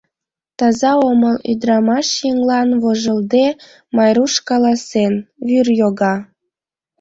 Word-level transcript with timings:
—Таза 0.57 0.91
омыл,— 1.09 1.35
ӱдырамаш 1.51 2.07
еҥлан, 2.29 2.69
вожылде, 2.81 3.45
Майруш 3.95 4.33
каласен,— 4.47 5.13
вӱр 5.47 5.67
йога... 5.79 6.15